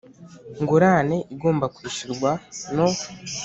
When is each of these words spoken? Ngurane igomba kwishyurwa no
Ngurane 0.61 1.17
igomba 1.33 1.65
kwishyurwa 1.75 2.31
no 2.75 2.87